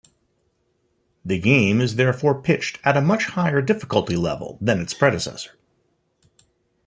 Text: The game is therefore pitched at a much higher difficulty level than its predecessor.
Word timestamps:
The 1.23 1.37
game 1.39 1.79
is 1.79 1.95
therefore 1.95 2.41
pitched 2.41 2.79
at 2.83 2.97
a 2.97 3.01
much 3.03 3.25
higher 3.25 3.61
difficulty 3.61 4.15
level 4.15 4.57
than 4.59 4.79
its 4.81 4.95
predecessor. 4.95 5.59